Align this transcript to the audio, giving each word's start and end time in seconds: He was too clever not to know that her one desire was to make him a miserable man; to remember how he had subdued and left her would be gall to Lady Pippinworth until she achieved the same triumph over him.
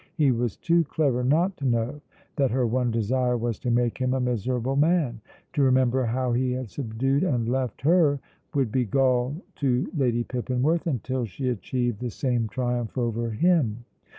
He 0.15 0.31
was 0.31 0.57
too 0.57 0.83
clever 0.85 1.23
not 1.23 1.55
to 1.57 1.65
know 1.67 2.01
that 2.35 2.49
her 2.49 2.65
one 2.65 2.89
desire 2.89 3.37
was 3.37 3.59
to 3.59 3.69
make 3.69 3.99
him 3.99 4.15
a 4.15 4.19
miserable 4.19 4.75
man; 4.75 5.21
to 5.53 5.61
remember 5.61 6.05
how 6.05 6.33
he 6.33 6.53
had 6.53 6.71
subdued 6.71 7.21
and 7.21 7.47
left 7.47 7.81
her 7.83 8.19
would 8.55 8.71
be 8.71 8.83
gall 8.83 9.35
to 9.57 9.87
Lady 9.95 10.23
Pippinworth 10.23 10.87
until 10.87 11.25
she 11.25 11.49
achieved 11.49 11.99
the 11.99 12.09
same 12.09 12.47
triumph 12.47 12.97
over 12.97 13.29
him. 13.29 13.85